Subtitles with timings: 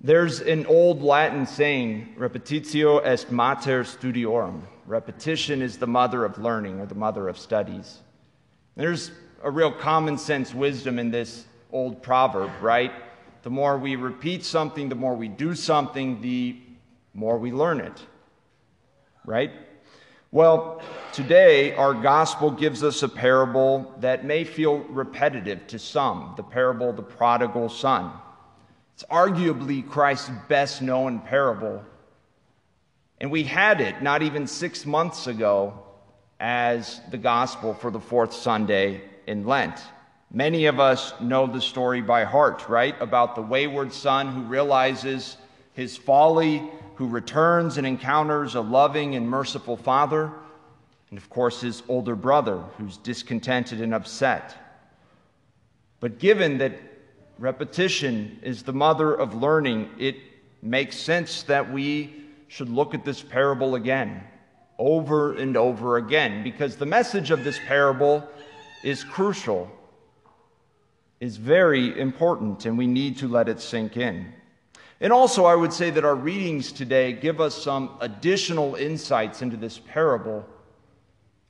[0.00, 4.62] There's an old Latin saying, repetitio est mater studiorum.
[4.86, 8.00] Repetition is the mother of learning or the mother of studies.
[8.76, 9.10] There's
[9.42, 12.92] a real common sense wisdom in this old proverb, right?
[13.42, 16.56] The more we repeat something, the more we do something, the
[17.14, 18.04] more we learn it,
[19.24, 19.50] right?
[20.30, 20.82] Well,
[21.12, 26.90] today our gospel gives us a parable that may feel repetitive to some the parable
[26.90, 28.12] of the prodigal son.
[28.96, 31.84] It's arguably Christ's best known parable.
[33.20, 35.82] And we had it not even six months ago
[36.40, 39.78] as the gospel for the fourth Sunday in Lent.
[40.30, 42.98] Many of us know the story by heart, right?
[42.98, 45.36] About the wayward son who realizes
[45.74, 46.62] his folly
[46.94, 50.32] who returns and encounters a loving and merciful father,
[51.10, 54.56] and of course, his older brother who's discontented and upset.
[56.00, 56.72] But given that
[57.38, 60.16] repetition is the mother of learning, it
[60.62, 64.22] makes sense that we should look at this parable again,
[64.78, 68.26] over and over again, because the message of this parable
[68.84, 69.70] is crucial,
[71.20, 74.32] is very important, and we need to let it sink in.
[75.00, 79.56] And also, I would say that our readings today give us some additional insights into
[79.56, 80.44] this parable.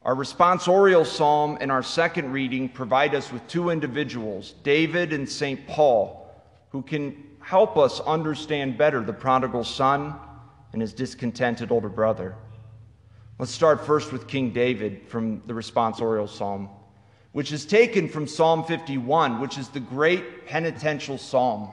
[0.06, 5.66] Our responsorial psalm and our second reading provide us with two individuals, David and St.
[5.66, 6.32] Paul,
[6.68, 10.14] who can help us understand better the prodigal son
[10.72, 12.36] and his discontented older brother.
[13.40, 16.68] Let's start first with King David from the responsorial psalm,
[17.32, 21.72] which is taken from Psalm 51, which is the great penitential psalm.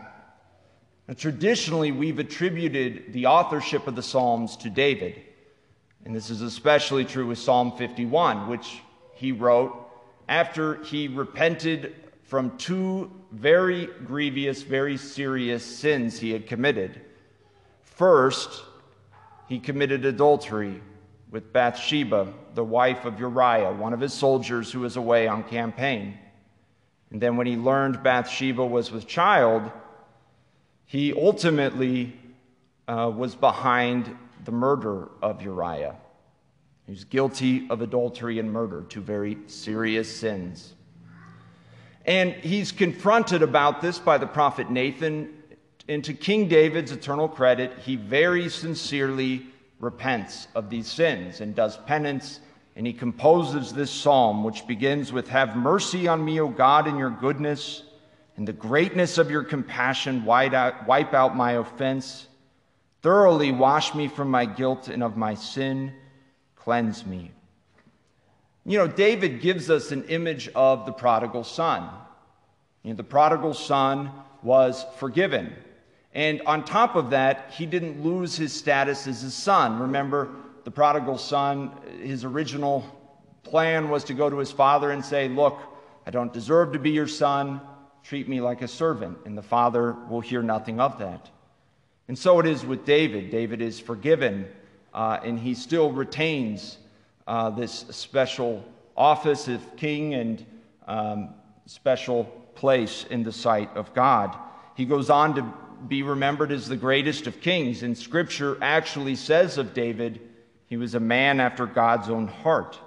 [1.07, 5.21] Now, traditionally, we've attributed the authorship of the Psalms to David.
[6.05, 8.81] And this is especially true with Psalm 51, which
[9.13, 9.89] he wrote
[10.27, 17.01] after he repented from two very grievous, very serious sins he had committed.
[17.81, 18.63] First,
[19.47, 20.81] he committed adultery
[21.29, 26.17] with Bathsheba, the wife of Uriah, one of his soldiers who was away on campaign.
[27.11, 29.71] And then, when he learned Bathsheba was with child,
[30.85, 32.13] he ultimately
[32.87, 34.15] uh, was behind
[34.45, 35.95] the murder of Uriah.
[36.87, 40.73] Was guilty of adultery and murder, two very serious sins.
[42.05, 45.33] And he's confronted about this by the prophet Nathan.
[45.87, 49.47] And to King David's eternal credit, he very sincerely
[49.79, 52.41] repents of these sins and does penance.
[52.75, 56.97] And he composes this psalm, which begins with Have mercy on me, O God, in
[56.97, 57.83] your goodness
[58.35, 62.27] and the greatness of your compassion wipe out, wipe out my offense.
[63.03, 65.93] Thoroughly wash me from my guilt and of my sin,
[66.55, 67.31] cleanse me.
[68.65, 71.87] You know, David gives us an image of the prodigal son.
[72.81, 74.09] You know, the prodigal son
[74.41, 75.53] was forgiven.
[76.13, 79.79] And on top of that, he didn't lose his status as his son.
[79.79, 80.29] Remember,
[80.63, 81.71] the prodigal son,
[82.01, 82.83] his original
[83.43, 85.59] plan was to go to his father and say, Look,
[86.07, 87.61] I don't deserve to be your son
[88.03, 91.29] treat me like a servant, and the Father will hear nothing of that.
[92.07, 93.31] And so it is with David.
[93.31, 94.47] David is forgiven,
[94.93, 96.77] uh, and he still retains
[97.27, 98.63] uh, this special
[98.95, 100.45] office of king and
[100.87, 101.29] um,
[101.65, 102.25] special
[102.55, 104.35] place in the sight of God.
[104.75, 105.53] He goes on to
[105.87, 110.19] be remembered as the greatest of kings, and Scripture actually says of David,
[110.67, 112.79] he was a man after God's own heart.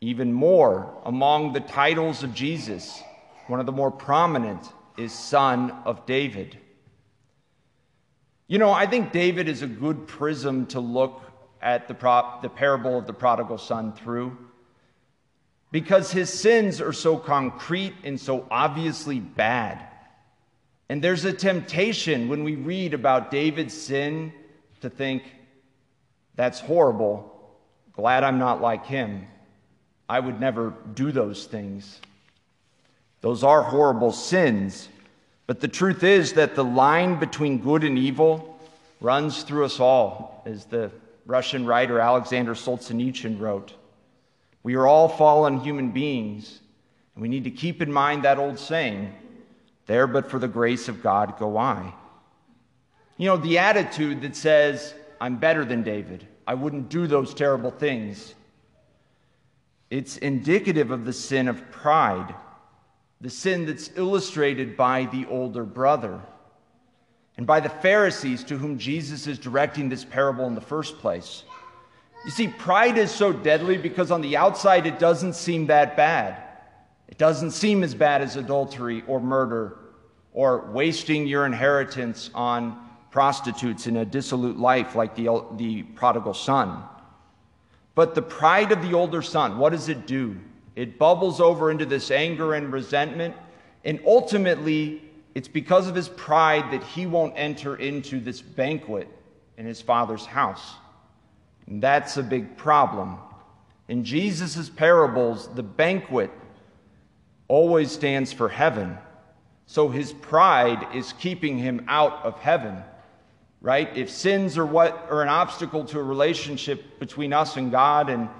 [0.00, 3.02] Even more, among the titles of Jesus,
[3.46, 6.58] one of the more prominent is Son of David.
[8.50, 11.22] You know, I think David is a good prism to look
[11.62, 11.94] at the,
[12.42, 14.36] the parable of the prodigal son through
[15.70, 19.86] because his sins are so concrete and so obviously bad.
[20.88, 24.32] And there's a temptation when we read about David's sin
[24.80, 25.22] to think,
[26.34, 27.32] that's horrible.
[27.92, 29.28] Glad I'm not like him.
[30.08, 32.00] I would never do those things.
[33.20, 34.88] Those are horrible sins.
[35.50, 38.56] But the truth is that the line between good and evil
[39.00, 40.92] runs through us all, as the
[41.26, 43.74] Russian writer Alexander Solzhenitsyn wrote.
[44.62, 46.60] We are all fallen human beings,
[47.16, 49.12] and we need to keep in mind that old saying
[49.86, 51.94] there but for the grace of God go I.
[53.16, 57.72] You know, the attitude that says, I'm better than David, I wouldn't do those terrible
[57.72, 58.36] things,
[59.90, 62.36] it's indicative of the sin of pride
[63.20, 66.20] the sin that's illustrated by the older brother
[67.36, 71.44] and by the Pharisees to whom Jesus is directing this parable in the first place.
[72.24, 76.42] You see, pride is so deadly because on the outside it doesn't seem that bad.
[77.08, 79.78] It doesn't seem as bad as adultery or murder
[80.32, 86.82] or wasting your inheritance on prostitutes in a dissolute life like the, the prodigal son.
[87.94, 90.38] But the pride of the older son, what does it do?
[90.80, 93.36] It bubbles over into this anger and resentment,
[93.84, 95.02] and ultimately,
[95.34, 99.06] it's because of his pride that he won't enter into this banquet
[99.58, 100.72] in his father's house.
[101.66, 103.18] And that's a big problem.
[103.88, 106.30] In Jesus' parables, the banquet
[107.46, 108.96] always stands for heaven.
[109.66, 112.78] So his pride is keeping him out of heaven,
[113.60, 113.94] right?
[113.94, 118.30] If sins are what are an obstacle to a relationship between us and God, and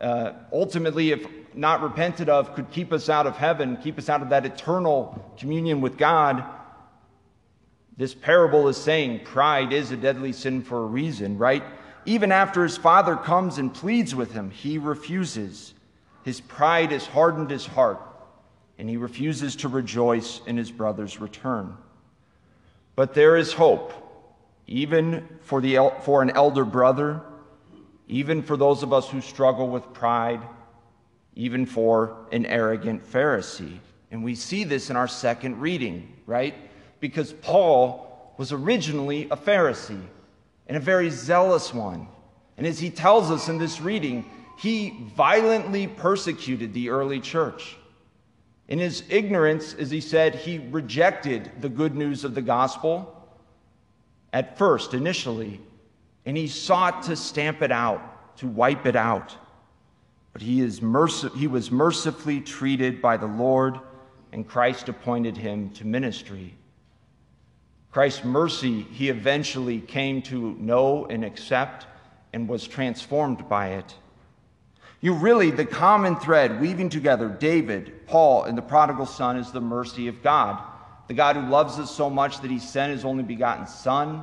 [0.00, 4.22] uh, ultimately, if not repented of, could keep us out of heaven, keep us out
[4.22, 6.44] of that eternal communion with God.
[7.96, 11.62] This parable is saying pride is a deadly sin for a reason, right?
[12.06, 15.74] Even after his father comes and pleads with him, he refuses.
[16.24, 18.00] His pride has hardened his heart
[18.78, 21.76] and he refuses to rejoice in his brother's return.
[22.96, 23.92] But there is hope,
[24.66, 27.20] even for, the, for an elder brother,
[28.08, 30.40] even for those of us who struggle with pride,
[31.34, 33.78] even for an arrogant Pharisee.
[34.10, 36.54] And we see this in our second reading, right?
[36.98, 40.02] Because Paul was originally a Pharisee
[40.66, 42.08] and a very zealous one.
[42.56, 44.24] And as he tells us in this reading,
[44.58, 47.76] he violently persecuted the early church.
[48.68, 53.16] In his ignorance, as he said, he rejected the good news of the gospel
[54.32, 55.60] at first, initially,
[56.24, 59.34] and he sought to stamp it out, to wipe it out.
[60.32, 60.80] But he, is
[61.36, 63.78] he was mercifully treated by the Lord,
[64.32, 66.54] and Christ appointed him to ministry.
[67.90, 71.86] Christ's mercy he eventually came to know and accept
[72.32, 73.94] and was transformed by it.
[75.00, 79.60] You really, the common thread weaving together David, Paul, and the prodigal son is the
[79.60, 80.62] mercy of God.
[81.08, 84.22] The God who loves us so much that he sent his only begotten Son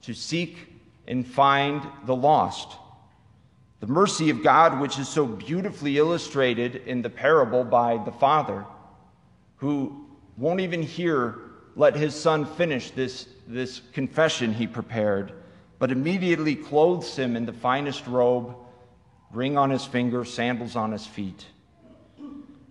[0.00, 0.56] to seek
[1.06, 2.78] and find the lost.
[3.82, 8.64] The mercy of God, which is so beautifully illustrated in the parable by the Father,
[9.56, 10.06] who
[10.36, 11.40] won't even hear,
[11.74, 15.32] let his son finish this, this confession he prepared,
[15.80, 18.54] but immediately clothes him in the finest robe
[19.32, 21.44] ring on his finger, sandals on his feet.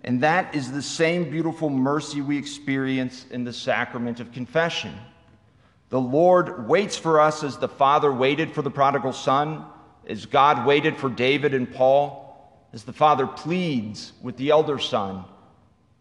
[0.06, 4.94] And that is the same beautiful mercy we experience in the sacrament of confession.
[5.90, 9.66] The Lord waits for us as the Father waited for the prodigal son,
[10.12, 12.18] as God waited for David and Paul,
[12.74, 15.26] as the Father pleads with the elder son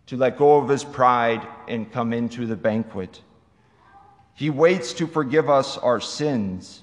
[0.07, 3.23] to let go of his pride and come into the banquet.
[4.35, 6.83] He waits to forgive us our sins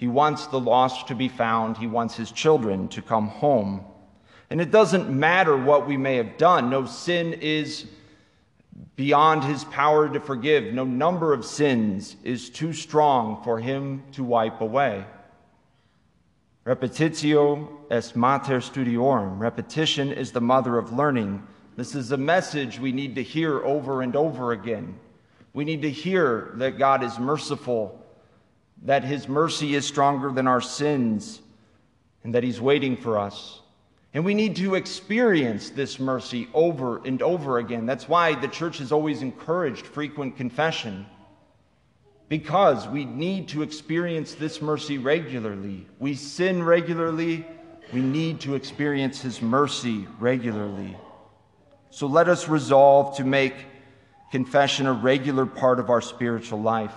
[0.00, 1.76] he wants the lost to be found.
[1.76, 3.84] He wants his children to come home.
[4.48, 6.70] And it doesn't matter what we may have done.
[6.70, 7.84] No sin is
[8.96, 10.72] beyond his power to forgive.
[10.72, 15.04] No number of sins is too strong for him to wipe away.
[16.66, 19.38] Repetitio est mater studiorum.
[19.38, 21.42] Repetition is the mother of learning.
[21.76, 24.98] This is a message we need to hear over and over again.
[25.52, 28.00] We need to hear that God is merciful
[28.82, 31.40] that His mercy is stronger than our sins,
[32.24, 33.60] and that He's waiting for us.
[34.12, 37.86] And we need to experience this mercy over and over again.
[37.86, 41.06] That's why the church has always encouraged frequent confession,
[42.30, 45.84] because we need to experience this mercy regularly.
[45.98, 47.44] We sin regularly,
[47.92, 50.96] we need to experience His mercy regularly.
[51.90, 53.54] So let us resolve to make
[54.30, 56.94] confession a regular part of our spiritual life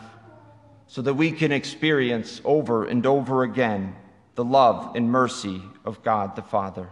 [0.85, 3.95] so that we can experience over and over again
[4.35, 6.89] the love and mercy of God the Father.